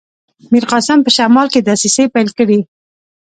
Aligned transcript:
میرقاسم 0.51 0.99
په 1.03 1.09
شمال 1.17 1.47
کې 1.53 1.59
دسیسې 1.69 2.03
پیل 2.13 2.29
کړي. 2.37 2.59